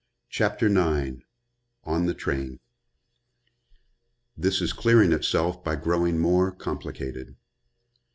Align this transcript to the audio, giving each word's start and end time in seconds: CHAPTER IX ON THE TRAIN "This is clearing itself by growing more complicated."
CHAPTER 0.29 0.65
IX 0.65 1.21
ON 1.83 2.07
THE 2.07 2.15
TRAIN 2.15 2.59
"This 4.35 4.59
is 4.59 4.73
clearing 4.73 5.11
itself 5.11 5.63
by 5.63 5.75
growing 5.75 6.17
more 6.17 6.51
complicated." 6.51 7.35